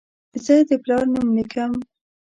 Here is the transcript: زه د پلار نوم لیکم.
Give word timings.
زه 0.43 0.55
د 0.69 0.71
پلار 0.83 1.03
نوم 1.13 1.27
لیکم. 1.37 1.71